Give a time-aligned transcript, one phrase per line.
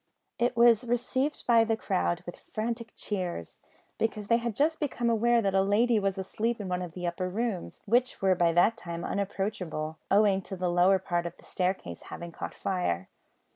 [0.39, 3.61] It was received by the crowd with frantic cheers,
[3.99, 7.05] because they had just become aware that a lady was asleep in one of the
[7.05, 11.43] upper rooms, which were by that time unapproachable, owing to the lower part of the
[11.45, 13.09] staircase having caught fire.